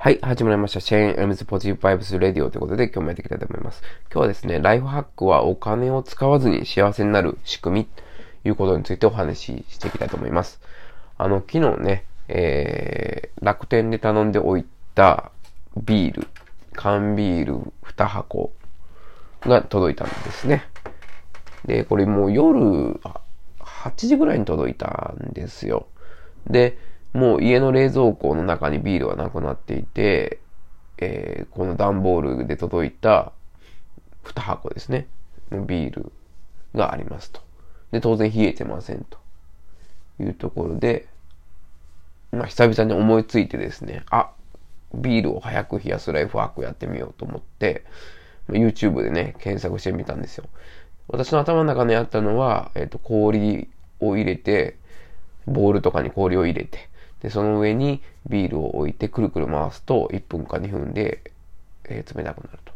[0.00, 0.78] はい、始まりました。
[0.78, 3.82] シェーン・エムズ・ポジティブ・バイブス・レディオということで今日もやっていきたいと思います。
[4.12, 10.60] 今日はですね、ライフハックはお金を使わずに幸せになる仕組みということについてお話ししていきたいと思います。
[11.16, 14.64] あの、昨日ね、えー、楽天で頼んでおい
[14.94, 15.32] た
[15.76, 16.28] ビール、
[16.74, 18.52] 缶ビール2箱
[19.40, 20.62] が届いたんですね。
[21.64, 23.00] で、これもう夜、
[23.58, 25.88] 8時ぐらいに届いたんですよ。
[26.46, 26.78] で、
[27.12, 30.40] もう家の冷蔵庫の中にビールはなくなっていて、
[30.98, 33.32] えー、この段ボールで届いた
[34.24, 35.06] 2箱ですね。
[35.50, 36.12] のビール
[36.74, 37.40] がありますと。
[37.90, 39.18] で、当然冷えてませんと
[40.20, 41.08] いうところで、
[42.32, 44.30] まあ久々に思いついてですね、あ、
[44.94, 47.84] ビールを早く冷やすライフワークやってみようと思って、
[48.48, 50.44] YouTube でね、検索してみたんですよ。
[51.08, 53.68] 私の頭の中にあったのは、えっ、ー、と、氷
[54.00, 54.76] を入れて、
[55.46, 56.88] ボールとかに氷を入れて、
[57.22, 61.22] で、その上にビールを置いてくるくる回すと1分か2分で、
[61.84, 62.72] えー、冷たくなると。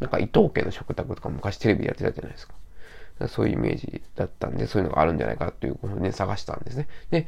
[0.00, 2.54] なんか伊藤家の食卓とか昔テレビやってたじゃないですか。
[3.22, 6.88] かそういうイメージだったんで、そういうのがあるんじゃないかということで探したんですね。
[7.10, 7.26] で、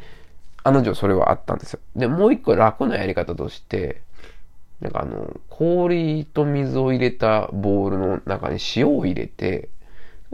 [0.63, 1.81] あの女それはあったんですよ。
[1.97, 4.03] で、もう一個楽なやり方として、
[4.81, 9.69] なんかあの、氷と水を入れたボールの中に塩を入れて、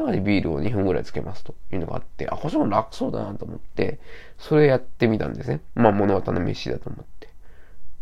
[0.00, 4.00] 中にビールを2分ぐらいつけますというのがあって、あ、こっちも楽そうだなと思って、
[4.38, 5.60] それやってみたんですね。
[5.74, 7.28] まあ物語の飯だと思って。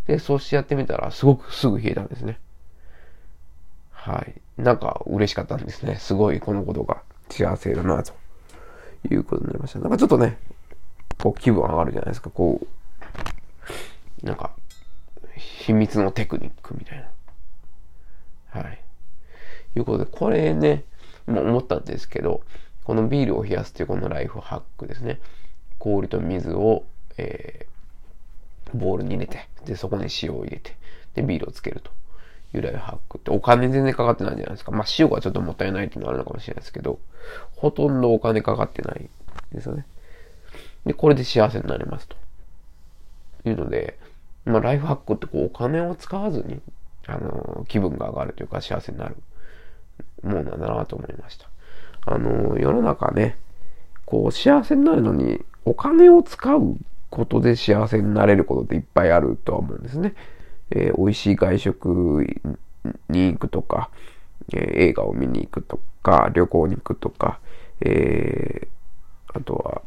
[0.07, 2.39] で、そうしてやってみたら、すごくすぐ冷えたんですね。
[3.91, 4.35] はい。
[4.61, 5.97] なんか嬉しかったんですね。
[5.97, 8.13] すごいこのことが幸せだな、と
[9.11, 9.81] いうことになりました。
[9.81, 10.39] なんかちょっとね、
[11.19, 12.31] こう気分上がるじゃないですか。
[12.31, 12.61] こ
[14.23, 14.53] う、なんか、
[15.37, 18.61] 秘密のテクニックみたいな。
[18.61, 18.81] はい。
[19.77, 20.85] いうことで、これね、
[21.29, 22.43] 思ったんですけど、
[22.85, 25.21] このビールを冷やすというこのライフハックですね。
[25.79, 26.85] 氷と水を、
[27.17, 30.77] えー、ボウルに入れて、で、そこに塩を入れて、
[31.15, 31.91] で、ビールをつけると
[32.57, 34.73] いうライフハックってお金全然かかってないじゃないですか。
[34.73, 36.99] まあ、塩がちょっともったいないっていうのはあるのかもしれないですけど、
[37.57, 39.09] ほとんどお金かかってない
[39.53, 39.87] ですよね。
[40.87, 42.17] で、これで幸せになりますと。
[43.45, 43.99] いうので、
[44.45, 46.61] まあ、ライフハックってこう、お金を使わずに、
[47.07, 49.17] あの、気分が上がるというか幸せになる
[50.23, 51.49] ものなんだなと思いました。
[52.07, 53.37] あの、世の中ね、
[54.05, 56.77] こう、幸せになるのに、お金を使う
[57.11, 60.15] ことで幸せになれることっていっぱいあるとは思うんですね。
[60.71, 62.27] えー、美味しい外食
[63.09, 63.91] に行くとか、
[64.53, 67.41] えー、映画を見に行くとか、旅行に行くとか、
[67.81, 69.83] えー、あとは、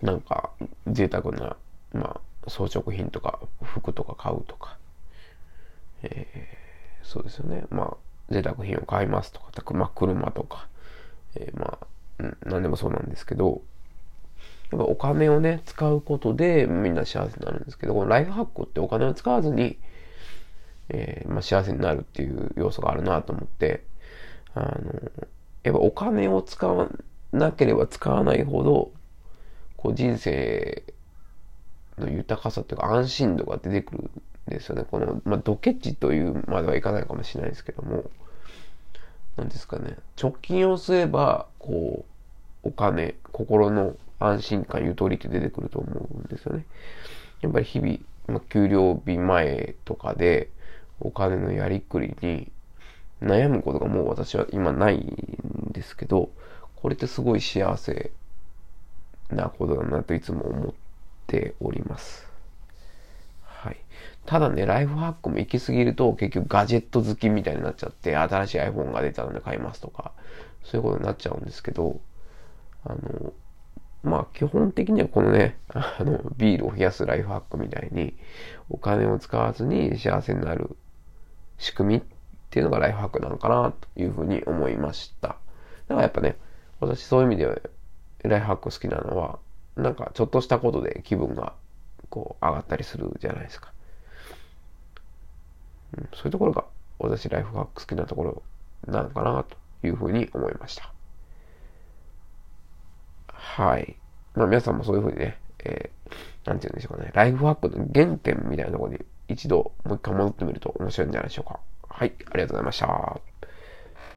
[0.00, 0.50] なんか、
[0.88, 1.56] 贅沢な、
[1.92, 4.76] まあ、装飾品とか、服とか買うとか、
[6.02, 7.64] えー、そうですよね。
[7.70, 7.96] まあ、
[8.30, 10.68] 贅沢品を買いますとか、まあ、車とか、
[11.36, 11.86] えー、まあ、
[12.20, 13.62] うん、何でもそうなんですけど、
[14.70, 19.78] やっぱお金をね、使うことでみんな幸せになるんですけど、このライフハックってお金を使わずに、
[20.88, 23.84] えー、まあ、幸せになるっていう要素があるなと思って、
[24.54, 24.66] あの、
[25.62, 26.88] やっぱお金を使わ
[27.32, 28.92] なければ使わないほど、
[29.76, 30.84] こう人生
[31.98, 34.10] の豊かさっていうか安心度が出てくる
[34.48, 34.84] ですよね。
[34.90, 38.10] この、まあ、ドケチというまではいかないかもしれないですけども、
[39.36, 42.04] なんですかね、直近をすれば、こ
[42.64, 46.66] う、お金、心の安心感、ゆとりって出てくると思うんですよね。
[47.40, 47.98] やっぱり日々、
[48.28, 50.50] まあ、給料日前とかで、
[51.00, 52.52] お金のやりくりに
[53.20, 56.30] 悩むことがもう私は今ないんですけど、
[56.76, 58.10] これってすごい幸せ
[59.30, 60.72] なことだなといつも思っ
[61.26, 62.31] ております。
[64.26, 70.12] ただね、ライフハックも行き過ぎると結局ガジェット好きみたいになっちゃって、新しい iPhone が出たので買いますとか、
[70.64, 72.00] そういうことになっちゃうんですけど、
[72.84, 73.32] あの、
[74.04, 78.14] まあ基本的にはこのね、あの、ビールを冷やすライフハックみたいに、
[78.70, 80.76] お金を使わずに幸せになる
[81.58, 82.02] 仕組みっ
[82.50, 85.28] ていうのがライフハックなのかなというふうに思いました。
[85.28, 86.36] だからやっぱね、
[86.80, 87.56] 私そういう意味では
[88.22, 89.38] ライフハック好きなのは、
[89.76, 91.54] なんかちょっとしたことで気分が
[92.10, 93.71] こう上がったりするじゃないですか。
[95.96, 96.64] うん、そういうところが
[96.98, 98.42] 私ライフハック好きなところ
[98.86, 99.56] なのかなと
[99.86, 100.92] いうふうに思いました。
[103.28, 103.96] はい。
[104.34, 111.60] まあ皆さんもそういうふうにね、えー、なんて言うんでしょうかね、ライフハックの原点みたいなところに一度もう一回戻ってみると面白いんじゃないでしょうか。
[111.88, 113.31] はい、ありがとうございました。